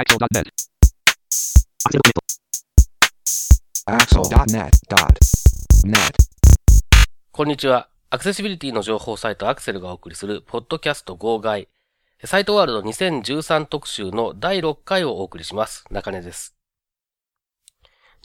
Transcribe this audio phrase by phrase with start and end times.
[0.00, 0.48] Axel.net.
[3.84, 5.92] Axel.net.net.
[7.30, 7.90] こんにちは。
[8.08, 11.68] アクセシビリティの情報サイトアクセルがお送りするポッドキャスト号外。
[12.24, 15.84] サイトワールド2013特集の第6回をお送りします。
[15.90, 16.56] 中根です。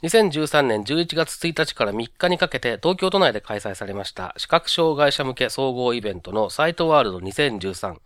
[0.02, 7.96] 2013年11月1日から3日にかけて東京都内で開催されました視覚障害者向け総合イベントのサイトワールド2013。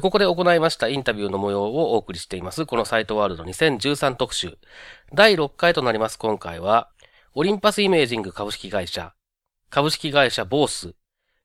[0.00, 2.66] ここで行いましたインタビューの模様をお送りしています。
[2.66, 4.58] このサイトワールド2013特集。
[5.14, 6.90] 第6回となります今回は、
[7.34, 9.14] オリンパスイメージング株式会社、
[9.70, 10.94] 株式会社ボース、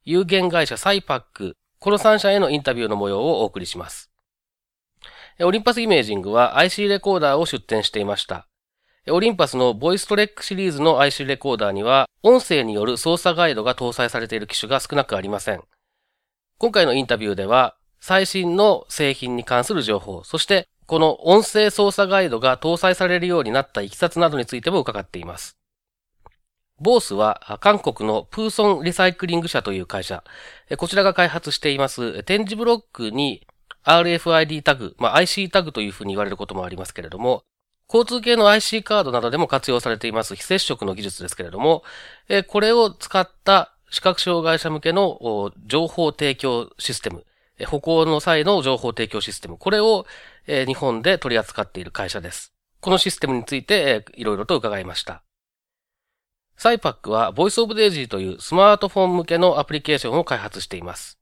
[0.05, 4.09] 有限会社サイパック、この3社へのインタビューの模様をお送りします。
[5.39, 8.47] オリンパスイメージングは IC レコーダーを出展していました。
[9.09, 15.61] オリンパスのボイストレックシリーズの IC レコーダーには、音声による操作ガイドが搭載されている機種が少なくありません。
[16.57, 25.57] 今回のインタビューでは、最新の製品に関する情報、そしてこの音声操作ガイドが搭載されるようになったいきさつなどについても伺っています。
[26.79, 30.23] ボースは韓国のプーソンリサイクリング社という会社、
[30.77, 33.45] こちらが開発しています展示ブロックに
[33.83, 37.43] RFID タグ、まあ、IC タグというふうに言われることもありますけれども、
[37.87, 41.83] 交通系の IC カードなどでも活用されています非接触の技術ですけれども、
[42.27, 47.25] えこれを使った視覚障害者向けの情報提供システム、
[47.67, 50.07] 歩行の際の情報提供システム、これを
[50.47, 52.53] 日本で取り扱っている会社です。
[52.79, 55.23] このシステムについていろいろと伺いました。
[56.57, 61.19] サイパックは Voice of Daisy というスマートフォン向けのアプリケーションを開発しています。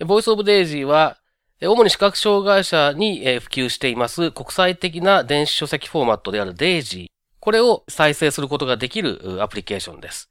[0.00, 1.18] Voice of Daisy は
[1.60, 7.08] 主に視覚障害者に普及しています国際的な電子書籍フォーマットである DAISY。
[7.40, 10.30] これを再生することができるアプリケーションです。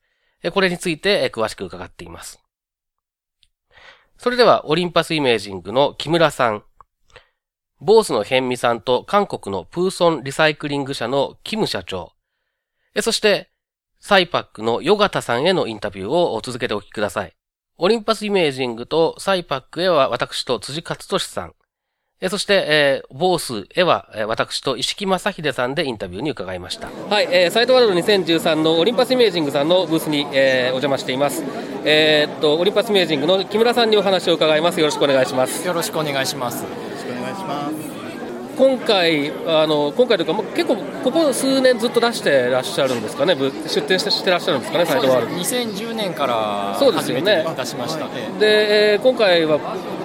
[0.54, 2.42] これについて詳しく伺っています。
[4.18, 6.64] それではオリンパスイメージングの木村さん、
[7.82, 12.14] ボースのヘンミさんと韓国のプーソンリサイクリング社のキム社長、
[13.02, 13.52] そして
[14.00, 17.37] サイパックのヨガタさんへのインタビューを続けてお聞きください。
[17.80, 21.54] オリンパスイメージングとサイパックへは私と辻勝利さん。
[22.30, 26.88] そして、えー、ボースへは私と石木正秀さんでインタビューに伺いました。
[26.88, 31.44] はい、えー、サイトワールド2013のオリンパスイメージングさんのブースに、えー、お邪魔しています。
[31.86, 34.80] えー、っと、オリンパスイメージングの木村さんにお話を伺います。
[34.80, 35.68] よろしくお願いします。
[35.68, 36.64] よろしくお願いします。
[36.64, 37.87] よろしくお願いします。
[38.58, 45.36] 今回、あの今回というか、結構、ここ数年ずっと出してらっしゃるんですかね、出店してしてらっしゃるんですかね、サイトワールド。
[45.36, 47.46] 2010年からそうですよね。
[47.56, 48.08] 出しました。
[48.40, 49.60] で、えー、今回は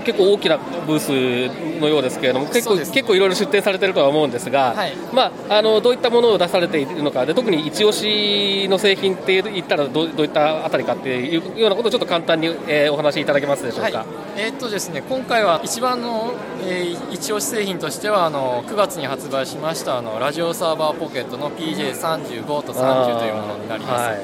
[0.04, 13.98] 結構大きなブースのようですけれども、結構、ね、結構いろいろ出展されてるとは思うんですが、はい、まあ、あのどういったものを出されているのかで、特に一押しの製品って言ったらどう、どういったあたりかっていうようなことをちょっと簡単に、えー、お話しいただけますでしょうか？
[13.98, 16.34] はい、えー、っとですね、今回は一番の、
[16.66, 24.20] えー、一押し製品としてはあの9月に発売しましたあのラジオサーバーポケットの PJ35 と30というものになります、はい、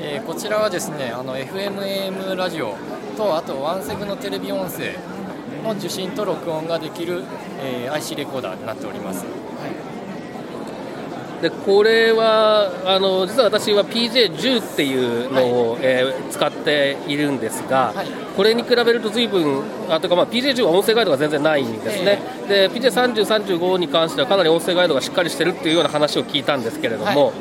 [0.00, 2.76] えー、こちらはですねあの FMAM ラジオ
[3.16, 4.96] とあとワンセグのテレビ音声
[5.62, 7.24] の受信と録音ができる、
[7.60, 9.24] えー、IC レコーダーになっております、
[11.42, 23.26] でこれはあの実は私は PJ10 っていうのを、はい、えー、使っているんですが、はい、これに比べると随分あとか、まあ、PJ10 は音声ガイドが全然ないんですね、えー、で PJ30、
[23.58, 27.34] 35に関してはかなり音声ガイドがしっかりしてるっていうような話を聞いたんですけれども、はい、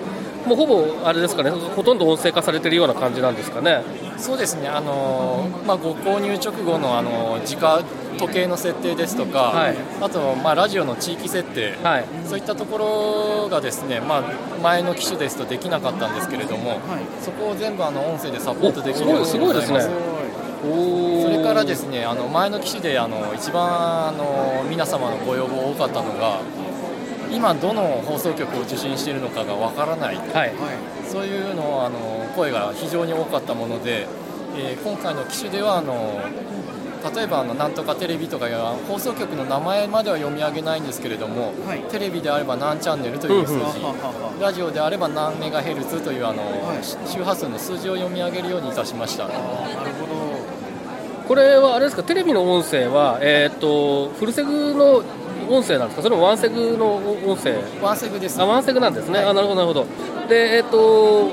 [0.45, 3.83] もうほぼあれですかねほとんど音声化されてるような感じなんですかね。
[4.17, 4.67] そうですね。
[4.67, 7.83] あの、まあ、ご購入直後のあの自家
[8.17, 14.23] 時計の設定ですとか、はい、あと、まあ、ラジオの地域設定、はい、そういったところがですね、まあ、
[14.61, 16.79] 前の機種ですとできなかったんですけれども、はい、
[17.23, 19.37] そこを全部あの音声でサポートできるようにす。
[19.37, 19.79] ごいですね。
[20.61, 26.39] それからですねあの前の機種であの一番あの皆様のご要望多かったのが
[27.31, 30.53] 今どの放送局を受信しているのかがわからない、はい、
[31.09, 34.07] そういうのあの声が非常に多かったもので、
[34.57, 36.21] えー、今回の機種ではあの
[37.15, 38.47] 例えばあのなんとかテレビとか
[38.87, 49.27] 放送局の名前までは読み上げないんですけれども、はい、テレビであれば何チャンネルという数字、うんうん、ラジオであれば何メガヘルツというあの、はい、周波数の数字を読み上げるようにいたしました。
[49.27, 50.41] なるほど。
[51.27, 52.03] これはあれですか？
[52.03, 55.01] テレビの音声は、えーと、とフルセグの
[55.51, 56.01] 音声なんですか？
[56.03, 57.61] それもワンセグの音声？
[57.81, 59.85] ワンセグです、あワンセグなんですね、はい、あなるほどなるほど。
[60.27, 61.31] でえっ、ー、と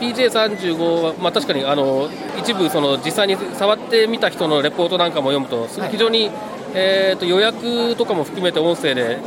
[0.00, 2.08] PJ35 は、まあ、確かにあの
[2.38, 6.32] 一部その実際に触ってみた人のレポートなんかも読むと非常に、はい、
[6.74, 9.18] えーと、予約とかも含めて音声で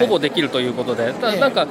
[0.00, 1.68] ほぼできるということで、はいはい、ただなんか、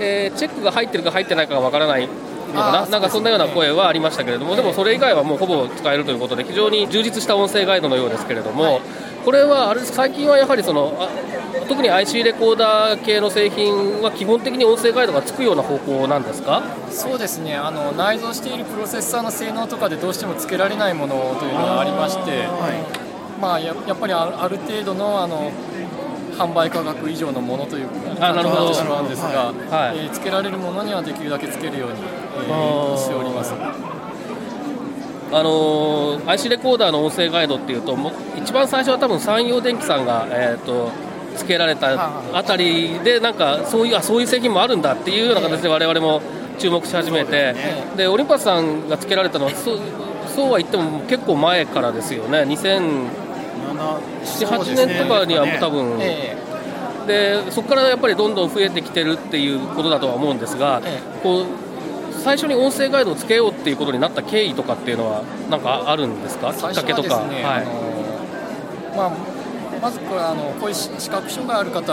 [0.00, 2.08] えー、チェックが入ってるか入ってないかがわからない
[2.48, 8.80] のかな、なんかそんなような声はありましたけれども、でもそれ以外はもうほぼ使えるということで、非常に充実した音声ガイドのようですけれども、
[9.24, 11.08] これはあれ最近はやはりその
[11.68, 16.62] 特に IC レコーダー系の製品は基本的に音声ガイドがつくような方向なんですか？
[16.90, 17.54] そうですね。
[17.54, 23.40] あの内蔵しているプロセッサーの性能とかでどうしてもつけられないものというのがありまして、はい。
[23.40, 25.52] まあ、ややっぱりある程度のあの
[26.38, 33.54] 販売価格以上のものという感じになってしまうんですが、はい、えー、つけられるものにはできるだけつけるように、えー、しております。
[35.30, 40.90] あのー、IC レコーダーの音声ガイドっていうと、も一番最初は多分山陽電機さんが、えーと、
[41.36, 46.22] つけられたあたりで、なんかそういうあそういう製品もあるんだっていうような形で、われわれも
[46.58, 47.54] 注目し始めて、
[47.96, 49.80] でオリンパスさんがつけられたのは、そう
[50.34, 53.28] そうは言っても結構前からですよね、2000
[54.38, 56.36] 78年とかにはもう多分、え
[57.06, 61.00] でそこからやっぱりどんどん増えてきてるっていうことだとは思うんですが、え。
[61.22, 61.44] こう
[62.18, 67.26] 最初に音声ガイドをつけようっていうことになった経緯とかっていうのは、なんかあるんですか、きっかけとか。
[67.26, 69.38] ね、はい、まあ
[69.80, 71.84] まずこれあのこういう視覚障害ある方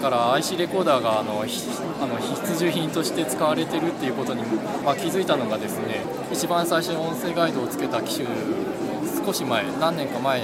[0.00, 4.42] から IC レコーダーがあのあの必需品として使われてるっていうことに、
[4.84, 8.26] まあ、気づいたのがですね一番最初に音声ガイドをつけた機種
[9.24, 10.42] 少し前何年か前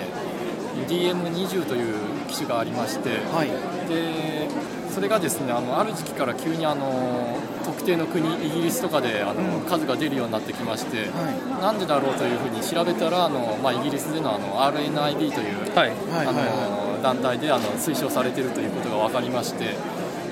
[0.86, 1.94] DM20 という
[2.28, 3.48] 機種がありまして、はい、
[3.88, 4.48] で
[4.94, 15.90] それがですねあのある時期から急にあの特定の国イギリスとかであの、うん、数が出るようになってきまして、はい、なんでだろうというふうに調べたらあの、まあ、イギリスでのあの RNIB という、はい、
[16.28, 19.74] あの団体であの推奨されているということが分かりまして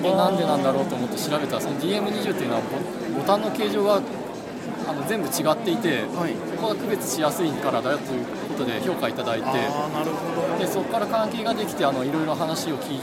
[0.01, 2.61] でなんでなんだろうと思って調べたらその DM20 というのは
[3.17, 4.01] ボタンの形状が
[4.87, 9.47] あの全部違っていて、はい、ここが区別しやすいからだよということで評価いただいて。
[10.59, 12.99] でそこから関係ができてあのいろいろ話を聞い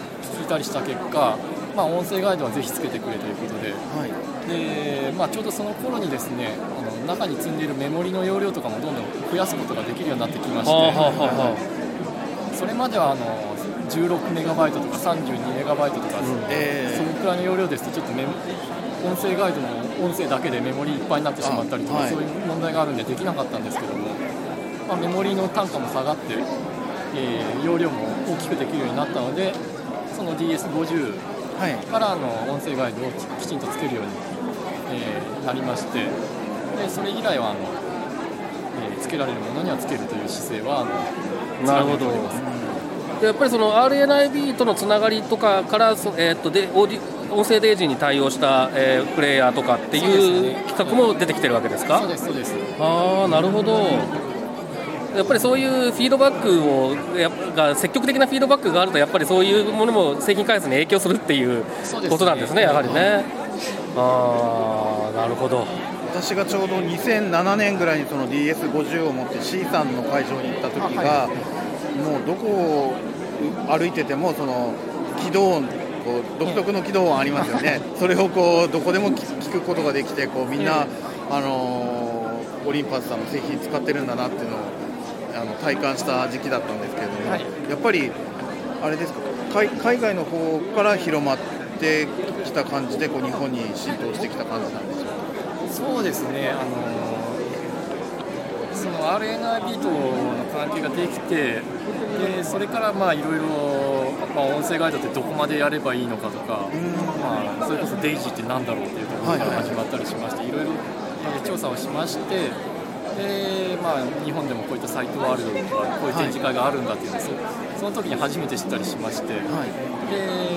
[0.48, 1.36] たりした結果、
[1.76, 3.72] まあ、音声ガイドはぜひつけてくれということで。
[3.72, 4.10] はい、
[4.48, 13.26] でまあ、ちょうどその頃にですねあの中に積んでいるメモリの容量とかもどんどん増やすことができるようになってきまして、それまではあの
[13.90, 16.26] 16メガバイトとか32メガバイトとか、うん。
[16.48, 19.68] えー、そのくらいの容量ですとちょっとメ音声ガイドの
[20.04, 24.08] 音声だけでメモリいっぱいになってしまったりとか、はい、そういう問題があるんでできなかったんですけども、
[24.90, 26.34] まあ、メモリの単価も下がって、
[27.14, 29.52] えー、容量も大きくできるようになったので
[30.16, 31.14] その DS50
[31.90, 33.10] からの音声ガイドを
[33.40, 34.10] きちんとつけるように、
[35.00, 37.60] えー、なりましてでそれ以来はあの、
[38.92, 40.84] えー、つけられるものにはつけるという姿勢はあ
[41.64, 42.06] のなるほど。
[43.24, 47.00] やっぱりその RNIB とのつながりとかから、えー、っとでオーディ
[47.34, 51.98] 音声デイジーに対応した、えー、プレイヤーとかっていう企画も出てきてるわけですか？
[52.00, 52.54] そうですそうです。
[52.80, 53.88] ああなるほど
[55.14, 61.64] やっぱりそういうフィードバックをやが積極的なフィードバックがあるとやっぱりそういうものも製品開発に影響するっていう
[62.08, 63.24] ことなんですね、すねやはりね。
[63.96, 65.66] ああなるほど。
[66.12, 71.28] 私がちょうど2007年ぐらいにその DS50 を持って C さんの会場に行った時が、
[72.04, 72.94] もうどこを
[73.68, 74.74] 歩いててもその
[75.24, 80.86] 起動こう独特の軌道音ありますよね、 それをこうどこでも聞くことができてこうみんな、
[81.30, 84.60] あのオリンパスさんの製品使ってるんだなっていうのを
[85.34, 88.10] あの体感した時期だったんですけれども、はい、やっぱり
[88.82, 89.20] あれですか
[89.52, 91.38] 海海外の方から広まっ
[91.80, 92.06] て
[92.44, 95.12] きた感じでこう日本に浸透してきた感じなんでしょうか？
[95.70, 96.70] そうですね、あの
[98.74, 101.62] その RNIB との関係ができて
[102.18, 106.68] でそれからまあいろいろ、まあ、音声ガイドってどこまでやればいいのかとか、
[107.20, 110.70] まあ、それこそデイジーって何だろうっていうところから始まったりしまして、いろいろ
[111.44, 112.50] 調査をしまして
[113.20, 117.20] で、まあ、日本でもこういったサイトワールドとかこういう展示会があるんだっていうのを、
[117.78, 119.40] その時に初めて知ったりしまして、で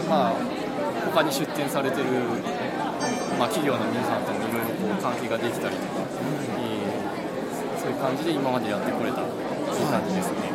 [0.08, 0.34] まあ
[1.14, 2.06] 他に出展されてる、
[3.38, 6.02] まあ、企業の皆さんともいろいろ関係ができたりとか、
[7.82, 10.54] そういう感じで今までやってこれたという感じですね。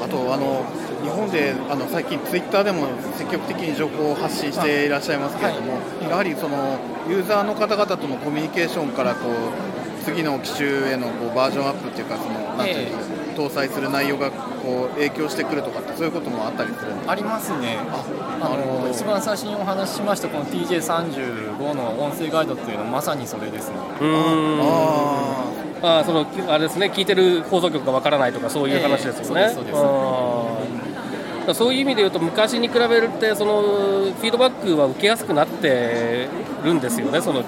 [0.00, 0.64] あとあの
[1.02, 6.78] 日本であの最近、ツイッターでも積極的に情報を発信していらっしゃいますけれども、はい、やはりその
[7.08, 9.32] ユーザーの方々とのコミュニケーションからこう
[10.10, 12.96] 次の機種へのこうバージョンアップっていうかそのなんていう
[13.36, 17.78] 搭載する内容がこう影響してくるとかってそういうこともあったりするありますね。
[18.40, 23.76] あの一番最初にお話ししましたこの TJ35 の音声ガイドっていうのはまさにそれですね。
[24.60, 25.44] あ
[25.82, 26.90] ああそのあれですね。
[26.92, 29.42] 聞いてる放送局がわからないとかそういう話ですよね。
[31.46, 36.28] えー、そういう意味で言うと昔に比べるってそのフィードバックは受けやすくなって
[36.64, 37.42] るんですよねその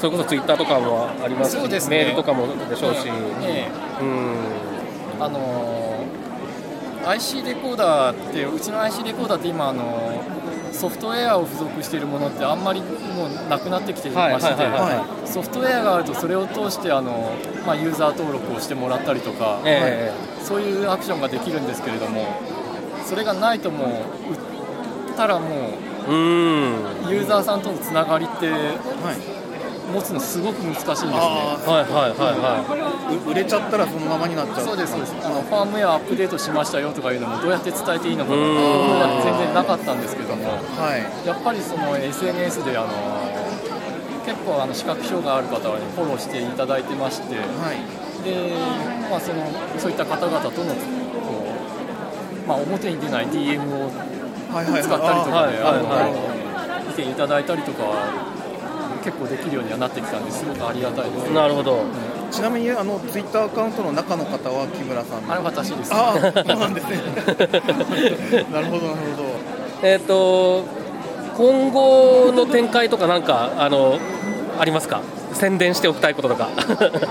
[0.00, 3.06] それこそツイッターとかもありますし、ね、メールとかもでしょうし。
[3.42, 3.68] え。
[4.00, 5.22] ー、うん。
[5.22, 6.06] あの
[7.06, 10.24] IC レコーダーってうちの IC レコーダーって今あの
[10.72, 17.32] ソフトウェアを付属しているものってあんまりもうなくなってきていまして、ソフトウェアがあるとそれを通してあの、
[17.66, 22.26] まあ、ユーザー登録をしてもらったりとか、えー、そういうアクションができるんですけれども
[23.04, 26.12] それがないともう売ったらもう
[27.10, 28.56] ユーザーさんとのつながりって、は
[29.36, 29.39] い
[29.90, 31.10] 持つのすごく難しいんですね。
[31.10, 33.30] はいはいはいはい。
[33.30, 34.64] 売れちゃったらそのままになっちゃう。
[34.64, 35.14] そうですそうです。
[35.22, 38.36] あのファームウェアアップデートしましたよとかいうのもどうやって伝えていいのかな
[39.22, 42.88] 全然なかったんですけども、はい、やっぱりその SNS であの
[44.24, 48.54] 結構あの視覚障害ある方は、ね、フォローしていただいてまして、はい、で
[49.10, 49.46] まあその
[49.78, 50.80] そういった方々とのこ
[52.44, 55.58] うまあ表に出ない DM を使ったりとかで、
[56.88, 58.29] 見ていただいたりとか
[59.04, 61.32] 結構できるようにはなってきたんですごくありがたいです。
[61.32, 65.90] なるほど、うん、ちなみにあのツイッターアカウントの中の方は木村さんあれ私です。
[65.92, 66.96] あそうなんですね。
[68.52, 69.28] なるほどなるほど。
[69.82, 70.64] えっ、ー、と
[71.36, 73.98] 今後の展開とかなんかあの
[74.58, 75.00] ありますか？
[75.32, 76.48] 宣伝しておきたいこととか。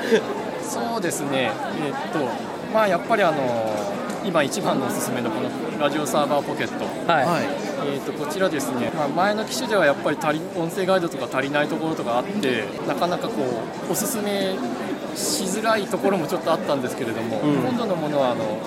[0.61, 1.51] そうですね。
[1.83, 2.29] えっ、ー、と
[2.73, 3.37] まあやっぱりあの
[4.25, 5.49] 今一番のおすすめのこの
[5.81, 13.41] ラジオサーバーポケット、はいえーと、こちらですね、まあ、前の機種ではやっぱり足り音声ガイドとか足りないところとかあってなかなかこ
[13.89, 14.55] うおすすめ
[15.15, 18.59] しづらいところもちょっとあったんですけれども、うん、今度のものはあの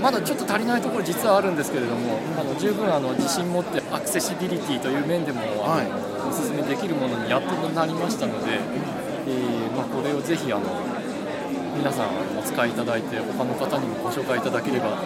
[0.00, 8.58] まだちょっと足りないところ実はあるんですけれどもあの十分あの自信持ってアクセシビリティという面でも、はい、おすすめできるものにやっとなりましたので、
[9.26, 10.62] えーまあ、これをぜひあの
[11.76, 14.98] 皆さんお使いいただいて他の方にもご紹介いただければ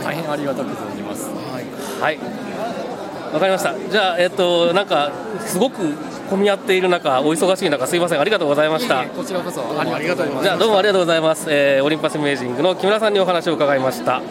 [0.00, 1.30] 大変ありがたく存じます。
[2.00, 2.18] はい。
[3.32, 3.74] わ、かりました。
[3.90, 5.94] じゃあえっとなんかすごく
[6.28, 9.04] 混み合っている中、お忙しい中、すいません、ありがとうございました。
[9.06, 10.44] こちらこそありがとうございます。
[10.44, 11.46] じゃあどうもありがとうございます。
[11.48, 14.22] えー、オリンパスイメージングの木村さんにお話を伺いました。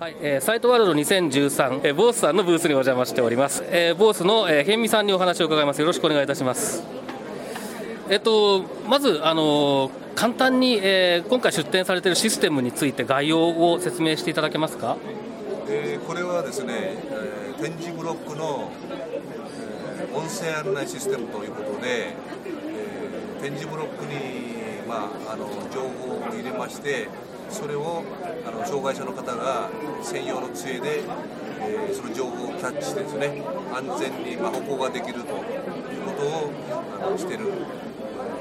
[0.00, 3.64] はい、えー、サイトワールド2013、えー、ボースさんのブースにお邪魔しております。
[3.68, 5.80] えー、ボースの、えー、ヘンミさんにお話を伺います。
[5.80, 6.82] よろしくお願いいたします。
[8.10, 14.96] えっと、まず、あの簡単に、えー、今回出展されているシステムについて概要を説明していただけますか、
[15.68, 18.70] えー、これはですね、えー、展示ブロックの、
[19.98, 27.08] えー、音声案内システムということで、えー、展示ブロックに、まあ、あの情報を入れまして
[27.50, 28.02] それを
[28.46, 29.68] あの障害者の方が
[30.02, 31.00] 専用の杖で、
[31.60, 33.42] えー、その情報をキャッチしてですね
[33.72, 36.50] 安全に、まあ、歩行ができるということを
[37.02, 37.46] あのしている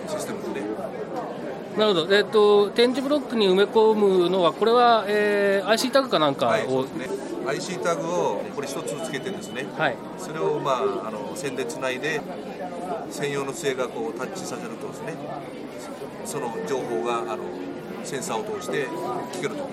[0.08, 1.43] システムですね。
[1.78, 7.08] なるほど、えーと、展示ブロックに埋め込むのは、これは、えー、IC タグかなんかを、はい、ね、
[7.48, 12.22] IC タグをこれ一つつけてですね、はい、それを、まあ、あの線でつないで、
[13.10, 15.16] 専用の杖がこうタッチさせるとですね、
[16.26, 17.44] その情報があの
[18.04, 18.86] センサーを通して
[19.34, 19.64] 聞けると。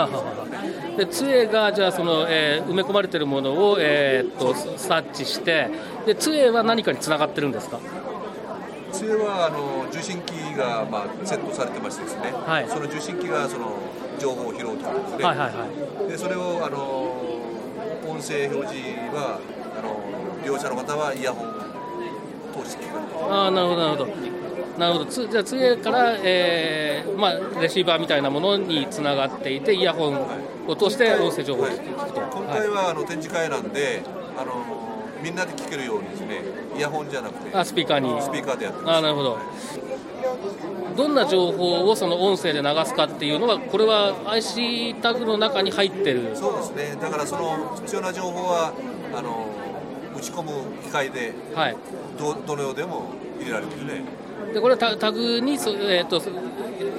[0.00, 5.70] ははで杖がじゃあその、えー、埋め込まれているものを、えー、っと察知して
[6.04, 7.78] で杖は何かにつながってるんですか？
[9.06, 13.78] 杖はあの受信機が、まあ、セットされてましてですね、はい、その受信機がその
[14.18, 15.08] 情報を拾うということで。
[15.12, 16.80] すね、はいはいはい、でそれをあの
[18.10, 19.38] 音声表示は
[19.78, 20.02] あの
[20.42, 24.36] 利用者の方はイヤホンを通して聞くああなるほどなるほど。
[24.78, 25.06] なるほど。
[25.06, 34.02] つじゃあ次から、えーまあ、レシーバーみたいなものにつながっていてイヤホンを通して音声情報を聞くと、はい、今回は、あの展示会なんで
[34.36, 34.75] あの
[35.26, 36.40] みんなで聞けるようにですね
[36.76, 38.22] イヤホンじゃなくてあスピーカーに。
[38.22, 38.98] スピーカーでやってます。
[38.98, 39.38] あなるほど、
[40.96, 46.36] どんな情報をその音声で流すかっていうのはこれは IC タグの中に入ってる。
[46.36, 46.96] そうですね。
[47.00, 48.72] だからその必要な情報は
[49.12, 49.48] あの
[50.16, 50.52] 打ち込む
[50.84, 51.76] 機械で、はい、
[52.16, 53.06] どどのようでも
[53.40, 54.04] 入れられるんですね。
[54.54, 56.22] でこれはタタグにそ、えーと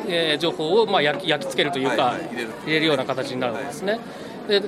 [0.05, 4.01] えー、情報をまあ焼き焼き付けるというか、はいはい、入れる入れるような形になるんですね、はい
[4.47, 4.67] でで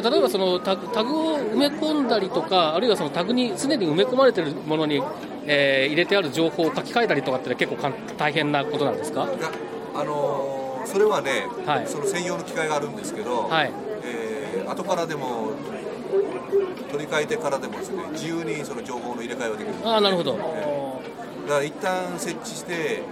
[0.00, 5.02] 例えばそのタタグを埋め込んだりとか、あるいはそのタグに常に埋め込まれているものに、
[5.46, 9.28] えー、入れてある情報を書き換えたりとかって結構か大変なことなんですか？
[9.94, 13.72] あのー、それはね、はい、その専用の機械があるんですけど、はい。
[14.04, 15.52] えー、後からでも
[16.90, 23.02] 取り替えてからでもですね自由にその情報の入れ替えはできるあなるほど、えー、だから一旦設置して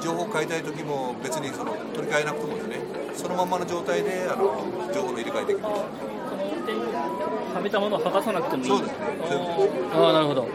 [0.00, 2.76] 情報を変えたい時も別にその取り替えなくてもですね
[3.16, 5.64] そのままの状態であの情報の入れ替えできる。
[7.54, 8.68] はめたものを剥がさなくてもいい。
[8.68, 8.90] そうです。
[8.92, 8.96] ね
[9.94, 10.46] ああなるほど。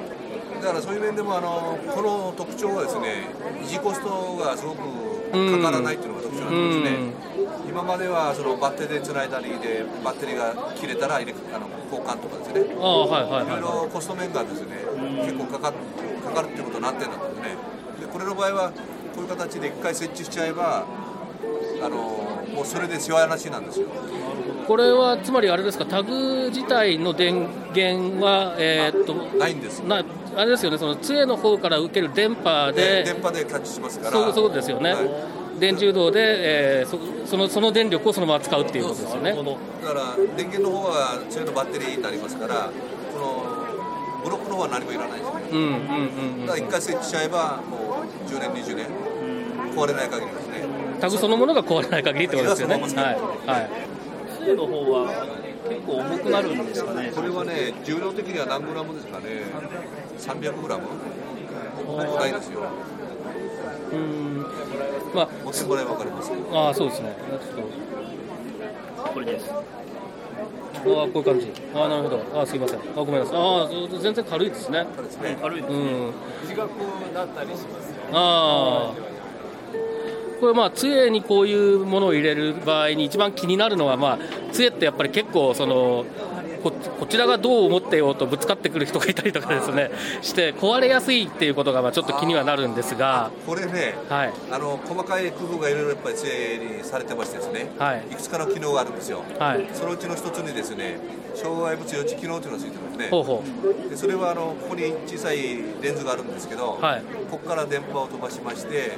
[0.62, 4.78] だからそういう面でもあのこの特徴はですね維持コストがすごく
[5.32, 6.98] かからないっていうのが特徴なんですね、
[7.68, 12.76] 今まではそのバッテリーでつないだりでバッテリーが切れたら入れあの交換とかですね。
[12.78, 14.78] あ、はいはいはい、いろいろコスト面がですね
[15.26, 17.58] 結構かかかかるっていうことになってるんですね。
[18.02, 20.86] でこれの場合はこういう形で1回設置しちゃえば
[21.82, 23.88] あのもうそれで世話なしなんですよ。
[24.68, 29.80] これはつまりあれですか、タグ自体の電源は、えー、っとないんです。
[29.80, 30.04] な
[30.36, 36.20] あれですよね、その杖の方から受ける電波で、電波でキャッチしますから、そうそうですよね、はい、電充動で、
[36.82, 36.98] えー、そ
[37.30, 39.34] そのその電力をそのまま使うっていうことですよね。
[39.34, 42.70] だから電源の方は杖のバッテリーになりますから、
[43.14, 43.62] この
[44.24, 45.42] ブロックの方は何もいらないですよね。
[45.52, 45.74] うんうんう
[46.44, 48.88] ん、だから一回設置しちゃえば、もう10年、20年、
[49.76, 50.32] 壊れない限り。
[51.02, 52.76] タグそのものが壊れない限りってことですよね。
[52.76, 53.70] はい、はい。
[54.40, 55.26] 杖の方は
[55.68, 57.12] 結構重くなるんですかね。
[57.14, 59.26] これはね重量的には何グラムですかね。
[60.18, 60.84] 300グラム。
[61.92, 62.62] ないですよ。
[63.92, 64.46] うん。
[65.14, 66.32] まあ持ってもらえば分かります？
[66.32, 67.16] けどああそうですね。
[69.14, 69.52] これです。
[69.52, 69.62] ああ
[70.84, 71.52] こういう感じ。
[71.76, 72.24] ああなるほど。
[72.34, 72.80] ああすいません。
[72.80, 73.36] あごめんなさい。
[73.38, 74.86] ああ全然軽いですね。
[74.96, 76.14] 軽いですね、うん、
[76.48, 76.70] 短く
[77.14, 79.11] なったりしますああ
[80.42, 84.20] これまあ杖にこういうものを入れる場合に一番気になるのはまあ
[84.52, 86.04] 杖ってやっぱり結構その
[86.64, 89.92] ここちらがどう思ってようとぶつかってくる人がいたりとかですね
[90.22, 93.32] して壊れやすいっていうことがまあちょっと気にはなるんですが。
[93.46, 101.00] これね、はい、あの細かい工夫がいろいろやっぱり杖にされてましてですね、はい、いくつかの機能があるんですよ、はい、そのうちの一つにですね
[101.36, 103.08] 障害物予知機能というのがついてますね。
[103.10, 103.44] ほうほ
[103.86, 103.90] う。
[103.90, 105.38] でそれはあのここに小さい
[105.82, 108.98] レンズがあるんですけど、はい、ここから電波を飛ばしまして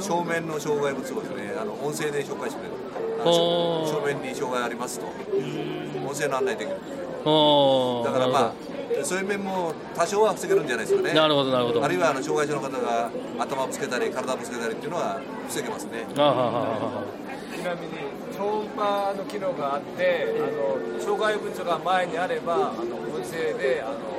[0.00, 2.87] 正面の障害物をですねあの音声で紹介してくれる
[3.32, 5.06] 正面に障害ありますと。
[6.06, 6.98] 音声の案内できるんです
[8.04, 11.14] だからまあそういう面も多少は防げるんじゃないですかね。
[11.14, 11.84] なるほどなるほど。
[11.84, 16.06] あるいはあの障害者の方が頭をぶつけたり体をぶつけたりっていうのは防げますね。
[16.08, 17.92] ちなみに
[18.36, 24.18] 超音波の機能があってあの障害物が前にあればあの音声であの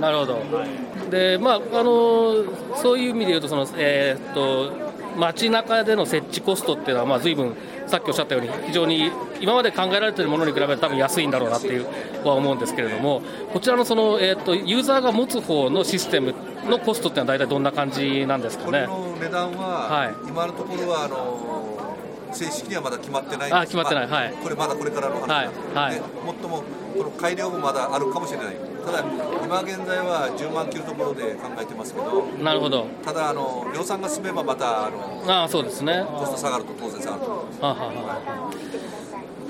[0.00, 0.66] なるほど、は
[1.06, 2.44] い、でまああの
[2.76, 4.85] そういう意味で言うとその、えー、っと
[5.16, 7.54] 街中での設置コストっていうのはまあ随分
[7.86, 11.86] さっきおっしゃったように非常に今まで考えられているものに比べて多分安いんだろうなっていう
[12.24, 16.34] は思うんですけれどもこちらのその、えーと、ユーザーが持つ方のシステム
[16.68, 18.70] のコストっていうのは大体どんな感じなんですかね？
[18.70, 21.86] これの値段は、はい、今のところはあの
[22.32, 23.52] 正式にはまだ決まってない。
[23.52, 26.00] あ決まってない、はい、これまだこれからの話なので、はい。
[26.00, 26.64] はい、もっとも
[26.96, 29.04] この改良もまだあるかもしれないただ
[29.44, 32.86] 今現在は10万切るところで考えてますけどなるほど。
[33.04, 36.04] ただあの量産が進めばまたあのあそうですね。
[36.06, 37.26] コスト下がると当然下がると。
[37.26, 38.50] 思います、ははは。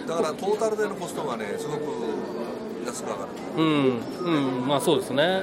[0.08, 1.82] だからトータルでのコストがねすごく
[2.86, 3.30] 安く上がる。
[3.58, 5.42] うんうんまあそうですね。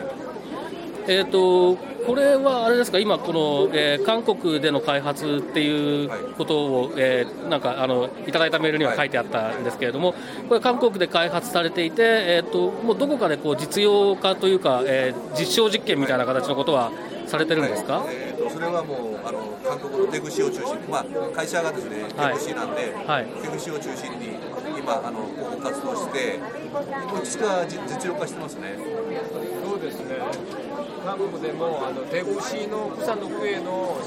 [1.05, 10.17] えーと、これはあれですか、今、この、えー、韓国での開発っていうことを、はい、えー、なんかあのいただいたメールには書いてあったんですけれども、はい、
[10.49, 16.91] これ、韓国で開発されていて、えーと、もうどこかでこう実用化というか、えー、実証実験みたいな形のことは
[17.27, 22.93] されてるんですか、はい、えーと、それはもうあの韓国の手串を中心に、まあ、会社がですね手串なんで、
[23.41, 24.37] 手串を中心に
[24.77, 25.25] 今あの
[25.61, 28.75] 活動して、いくつか実用化してますね。
[29.65, 30.62] そうですね
[31.03, 33.97] 韓国でもあの出口の草の上の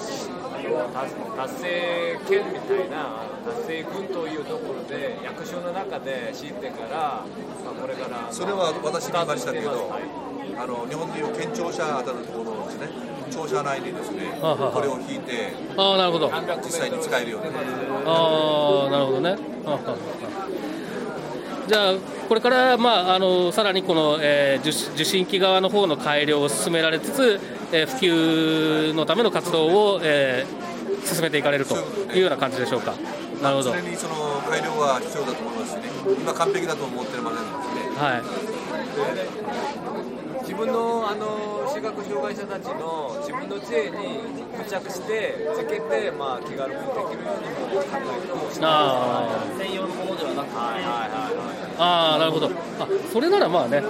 [1.37, 7.25] 達成権みたいな達成軍というところで役所の中で知ってから、
[7.65, 10.03] まあ、これからそれは私聞きましたけど、はい、
[10.57, 12.89] あの日本でいう県庁舎あたるところですね
[13.31, 16.31] 庁舎内にですねこれを引いてあなるほど。
[16.65, 17.67] 実際に使えるようになる
[18.07, 19.37] ああなるほどね
[21.69, 21.95] じゃあ、
[22.29, 27.41] これから、まあ、あのさらにこの、えー、受信機側の方の改良を進められつつ、
[27.73, 31.77] えー、普及のための活動を、えー、進めていかれると
[32.15, 32.95] いうような感じでしょうか。
[33.43, 34.15] なるほど常にその
[34.49, 35.83] 改良は必要だと思いますしね、
[36.21, 37.97] 今、完璧だと思ってるまでなんですね。
[37.97, 38.23] はい
[40.43, 41.56] 自分のあの視
[41.87, 44.21] 覚障害者たちの自分の杖に
[44.59, 52.47] 付着してつけて、まあ、気軽にできるようにも考えてほしいあ専用のものではなくて、はいはいはいああなるほど。
[52.47, 53.83] あそれならまあね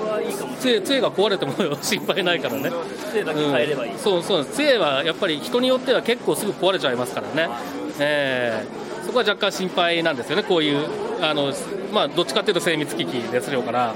[0.58, 2.72] 杖杖が壊れても心配ないからね。
[3.12, 4.44] 杖だけ変えればいい、うん、そうそう。
[4.44, 7.48] 杖はやっぱり人によっては結構すぐ壊れちゃいますからね、
[8.00, 10.42] えー、そこは若干心配なんですよね。
[10.42, 10.84] こういう
[11.22, 11.52] あの
[11.92, 13.94] まあどっちかっていうと精密機器ですよから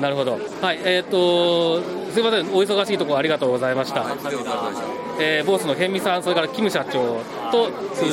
[0.00, 0.38] なるほど。
[0.60, 1.80] はい、えっ、ー、と、
[2.12, 4.06] すみません、お忙しいところありがとうございました。
[5.18, 8.04] えー、ボスの辺見さん、それからキム社長と通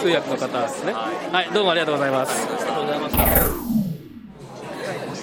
[0.00, 0.92] 通訳の方ですね。
[0.92, 2.46] はい、どうもありがとうございます。
[2.46, 3.20] ありがとうございました。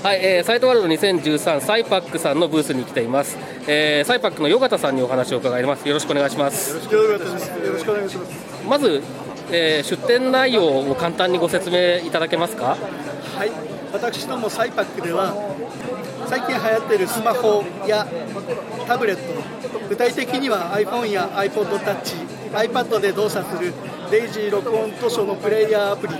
[0.08, 3.38] はい、えー、サイトワールド2013サイパックさんのブースに来ています。
[3.68, 5.88] えー、サイパックのよがたさんにお話を伺います。
[5.88, 6.70] よろしくお願いします。
[6.70, 6.82] よろ
[7.80, 8.32] しくお願いします。
[8.70, 9.02] まず、
[9.52, 12.78] えー、出展内容を簡単にご説明いただけますか？
[13.38, 13.52] はい、
[13.92, 15.34] 私どもサイパックでは
[16.28, 18.06] 最近流行っているスマホや
[18.88, 19.22] タブレット
[19.90, 23.74] 具体的には iPhone や iPodTouch、iPad で動作する
[24.12, 26.14] デイジー録音図書のプレイヤーアプリ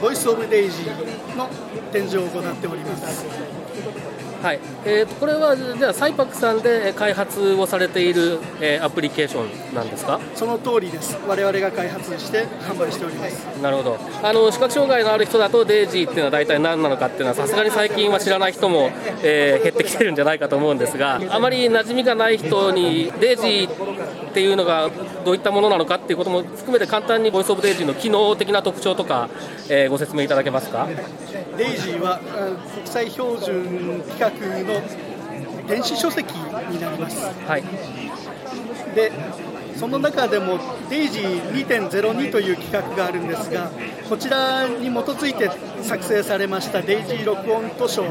[0.00, 1.48] ボイス・オブ・デイジーの
[1.92, 3.55] 展示を行っております。
[4.46, 4.60] はい。
[4.84, 10.20] えー、これはじゃあサイパックさんで開発をされている、えー、アプリケーションなんですか？
[10.36, 11.18] その通りです。
[11.26, 13.44] 我々が開発して販売しております。
[13.60, 13.98] なるほど。
[14.22, 18.88] あの視覚障害のある人だとデイジーっていうのは大体何なのかっていうのはさすがに最近は知らない人も、
[19.24, 24.92] えー、減ってきてるんじゃないかと思うんですがあまり馴染みがない人にデイジーっていうのが
[25.24, 29.28] どういったものなのかっていうことも含めて簡単に Voice of DAISY の機能的な特徴とか、
[29.68, 30.86] えー、ご説明いただけますか？
[31.56, 32.20] デイジーは
[32.74, 36.32] 国際標準規格の電子書籍
[36.70, 37.24] になります。
[37.46, 37.64] はい、
[38.94, 39.12] で
[39.76, 43.70] その中でもデイジー2.02という規格があるんですが
[44.08, 45.50] こちらに基づいて
[45.82, 48.06] 作成されましたデイジー録音図書を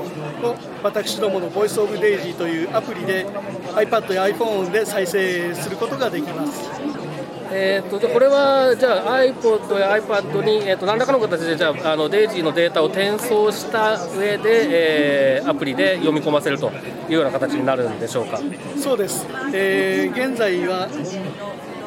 [0.84, 3.25] 私どもの Voice of DAISY というアプリで
[3.73, 7.05] iPad や iPhone で再生することができます。
[7.51, 16.71] えーと、これはじゃあ iPod や iPad に、えーと、何らかの形でじゃああのデイジーのデータを転送した上で、えー、アプリで読み込ませると
[17.08, 18.39] いうような形になるんでしょうか？
[18.77, 20.89] そうです、えー、現在は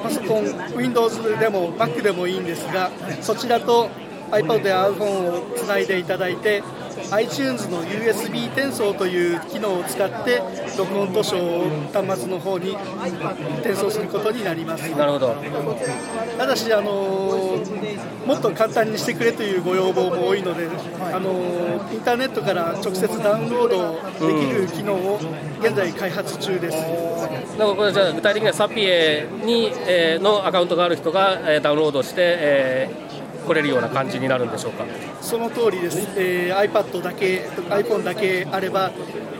[0.02, 2.90] パソコン Windows でも Mac でもいいんですが
[3.20, 3.88] そちらと
[4.30, 6.62] iPad や iPhone をつないでいただいて
[7.12, 10.42] iTunes の USB 転送という機能を使って
[10.76, 12.76] 録音図書を端末の方に
[13.60, 14.88] 転送することになります。
[14.90, 15.36] なるほど。
[16.36, 17.58] ただし、あの
[18.26, 20.68] もっと簡単にしてくれというご要望も多いので、
[21.12, 21.32] あの
[21.92, 25.18] インターネットから直接ダウンロードできる機能を
[25.60, 33.07] 現在開発中です、うん、なんかこれじゃあ具体的にはサピエに、えー、のアカウントがある人が、えー、ダウンロードして、えー
[33.48, 34.84] 来れるような感じになるんでしょうか？
[35.20, 38.92] その通りです、えー、iPad だけ iPhone だけあれば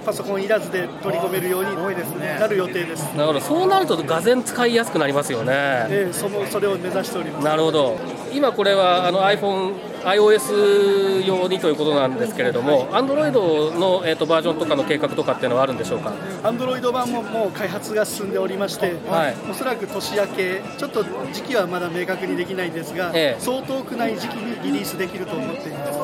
[0.05, 3.05] パソコンいらずで取り込めるようになる予定です。
[3.15, 3.41] なるほど。
[3.41, 5.53] そうなるとがぜ使いやすくなりますよね、
[5.91, 7.45] えー、そのそれを目指しております。
[7.45, 7.99] なるほど。
[8.33, 13.33] 今これはあの iPhone iOS 用にということなんですけれども、Android
[13.79, 25.99] の、えーと、バージョンとかの計画とかっていうのはあるんでしょうか？Android 版ももう開発が進んでおりまして、はい、おそらく年明け、ちょっと時期はまだ明確にできないんですが、ええ、そう遠くない時期にリリースできると思っています。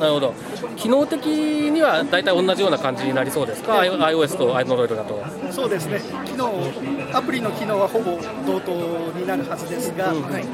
[0.00, 0.34] なるほど。
[0.76, 5.22] 機能的には大体同じような感じになりそうですか、iOS と Android だと。
[5.52, 6.00] そうですね。
[6.26, 6.52] 機能
[7.12, 8.72] アプリの機能はほぼ同等
[9.16, 10.44] になるはずですが、うんはい、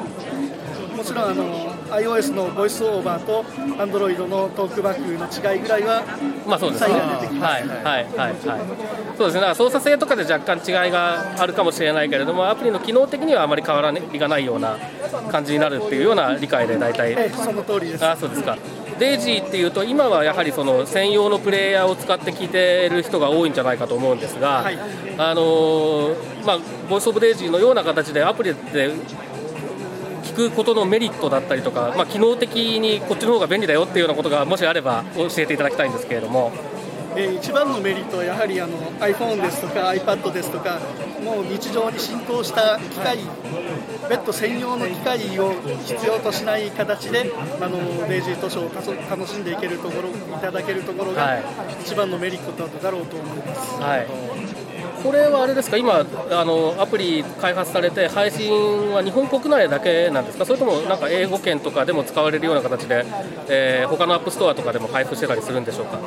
[1.00, 6.04] もちろんあの iOS のボイスオーバーと Android のトークバックの違いぐらいは、
[6.46, 6.86] まあそうです。
[6.86, 7.66] ね、はい。
[7.66, 8.04] はい。
[8.04, 8.32] はい。
[8.32, 8.36] はい。
[9.16, 14.76] そうですね、だから操作性とかで若干違いがあるかもしれないけれども、アプリの機能的にはあまり変わりがないような
[15.32, 18.04] 感じになるっていうような理解で大体、ええ、その通りです。
[18.04, 18.58] あそうですか。
[18.98, 24.78] デイジーっていうと今はやはりその専用のプレイヤーを使って聞いてる人が多いんじゃないかと思うんですが、はい、
[25.16, 26.58] あのまあ、
[26.88, 28.90] Voice of DAISY のような形でアプリで
[30.30, 36.52] 聞くことのメリットだったりとか、まあ、機能的にこっちの方が便利だよっていうようなことがもしあれば教えていただきたいんですけれども。
[37.16, 40.78] えー、一番のメリットはやはりあの iPhone ですとか iPad ですとか
[41.24, 43.18] もう日常に浸透した機械
[44.08, 45.52] 別途専用の機械を
[45.84, 48.70] 必要としない形であのデイジー図書を
[49.10, 51.40] 楽しんでいけるところいただけるところが
[51.80, 53.80] 一番のメリットだろうと思います。
[53.82, 54.59] はい
[55.02, 63.04] これはあれですか、今、あのアプリ開発されて、配信は日本国内だけなんですか、それともなんか英語圏とかでも使われるような形で、
[63.48, 65.98] えー、他の App Store とかでも配布してたりするんでしょうか？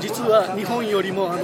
[0.00, 1.42] 実は日本よりもあの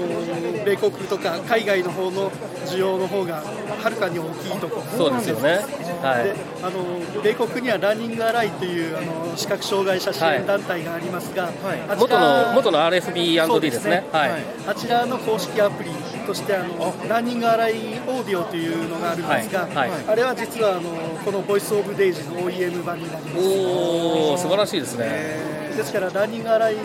[0.64, 2.30] 米国とか海外の方の
[2.66, 3.42] 需要の方が
[3.82, 4.76] はるかに大きいとこ。
[4.76, 5.60] ろそうですよね、
[6.02, 11.88] はい、であの米国には Learning Ally というあの視覚障害者支援団体がありますが、はい。
[11.88, 14.30] はい、元の元の RFB&D ですね、ね、はい、
[14.66, 15.90] あちらの公式アプリ
[16.26, 19.90] としてあのランニングアライオーディオというのがあるんですが、はい。
[19.90, 20.90] はい、あれは実はあの
[21.24, 23.36] このボイスオブデイジの OEM 版になります。
[23.38, 26.76] おお素晴らしいですね、えー、ですからランニングアライ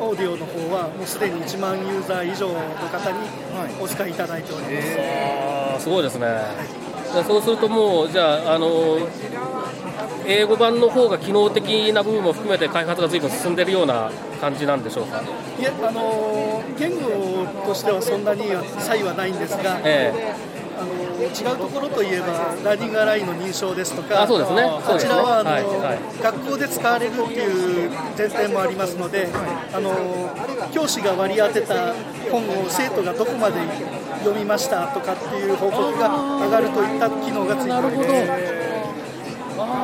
[0.00, 2.54] オーディオの方はもうすでに1万ユーザー以上の
[2.88, 3.18] 方に
[3.80, 6.26] お使いいただいております、はい、すごいですね、
[7.12, 8.98] じゃそうするともうじゃああの
[10.26, 15.22] 英語版の方が機能的な部分も含めて開発が随分進んでいるような感じなんでしょうか？
[15.58, 18.44] いや、あの言語としてはそんなに
[18.78, 20.34] 差異はないんですが、ええ、
[20.78, 22.26] あの違うところといえば
[22.64, 24.62] ラーニングアラインの認証ですとかあそうですね。
[24.62, 29.28] こちらはあの、はいはい、学校で使われるっていう前提もありますので、
[29.72, 29.92] あの
[30.72, 31.94] 教師が割り当てた
[32.30, 33.56] 本を生徒がどこまで
[34.20, 36.08] 読みましたとかっていう報告が
[36.44, 38.67] 上がるといった機能がついております。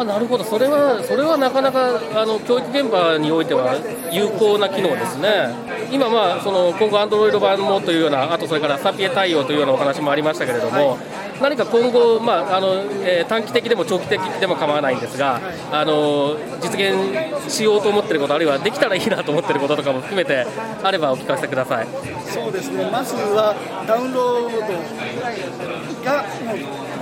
[0.00, 3.76] あなるほど、それはそれはなかなかあの教育現場においては
[4.10, 5.54] 有効な機能ですね。
[5.92, 10.98] 今、まあ、その今後、アンドロイド版もというような、あとそれからサピエ対応というようなお話もありましたけれども、はい、
[11.40, 15.40] 何か今後、まああのえー、短期的でも長期的でも構わないんですが、
[15.72, 20.46] あの実現しようと思っていること、あるいはできたらいいなと思っていることとかも含めて、
[20.82, 21.86] あればお聞かせください。
[22.26, 23.54] そうですね、まずは
[23.86, 26.24] ダウンロードが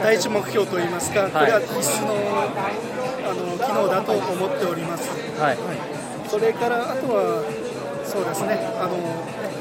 [0.03, 2.14] 第一目標といいますか、これは必須の
[3.25, 5.11] あの機能だと思っております。
[5.40, 5.59] はい、
[6.29, 7.45] それからあとは
[8.05, 8.59] そうですね。
[8.81, 8.97] あの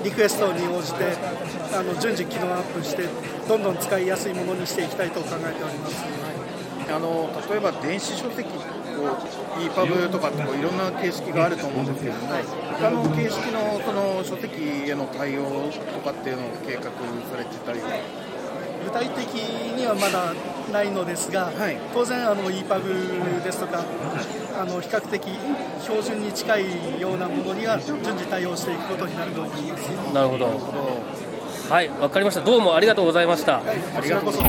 [0.04, 1.16] リクエストに応じて
[1.74, 3.04] あの順次機能アップして
[3.48, 6.06] どんどん使いやすいものにしていきたいと考えております。
[6.90, 17.80] あの例えば電子書籍こう EPUB とかってこういろんな形式があると思うんですけども、はい、他の形式のその書籍への対応とかっていうのを計画されてたり
[18.84, 20.34] 具体的にはまだ
[20.72, 23.84] ないのですが、はい、当然あの EPUB ですとか
[24.60, 25.24] あの比較的
[25.82, 30.14] 標準に近いようなものには順次対応していくことになると思います。
[30.14, 30.48] なるほど。
[31.70, 32.42] はいわかりました。
[32.42, 34.42] どうもありがとうございました、はい、こちらこそ。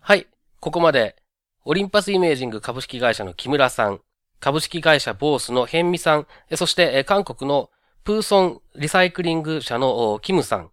[0.00, 0.26] はい
[0.60, 1.16] ここまで
[1.64, 4.00] オリンパスイメージング株式会社の木村さん
[4.38, 7.70] 株式会社ボースのヘンミさんそして韓国の
[8.04, 10.70] プーソンリサイクリング社のキムさん。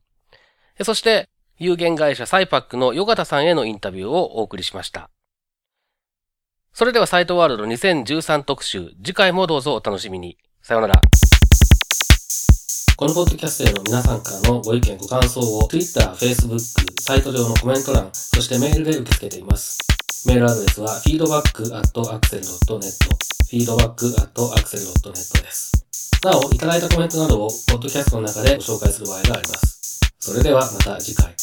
[0.84, 1.28] そして
[1.60, 5.10] 有限会社サイパックのヨガタさんへのインタビューをお送りしました。
[6.72, 10.38] それではサイトワールド2013特集、次回もどうぞお楽しみに。
[10.62, 11.02] さようなら。
[12.96, 16.60] このポッドキャストへの皆さんからのご意見ご感想を Twitter、Facebook、
[17.02, 19.80] サイト上のコメント欄、そしてメールで受け付けています。
[20.28, 22.91] メールアドレスは feedback.axel.net
[23.50, 25.72] feedback.axel.net です。
[26.24, 29.77] なお、いただいたコメントなどをポッドキャストの中でご紹介する場合があります。
[30.19, 31.36] それではまた次回。